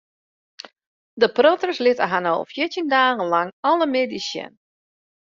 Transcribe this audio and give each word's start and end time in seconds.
De 1.23 1.27
protters 1.39 1.81
litte 1.87 2.07
har 2.13 2.21
no 2.27 2.31
al 2.37 2.47
fjirtjin 2.53 2.89
dagen 2.95 3.29
lang 3.35 3.53
alle 3.73 3.89
middeis 3.93 4.27
sjen. 4.31 4.57